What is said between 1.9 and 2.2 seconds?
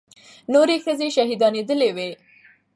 وې.